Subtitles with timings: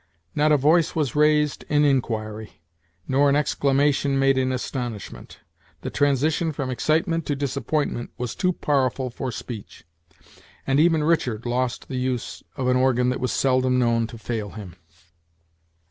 [0.33, 2.63] Not a voice was raised in inquiry,
[3.07, 5.41] nor an exclamation made in astonishment.
[5.81, 9.83] The transition from excitement to disappointment was too powerful for Speech;
[10.65, 14.49] and even Richard lost the use of an organ that was seldom known to fail
[14.49, 14.75] him.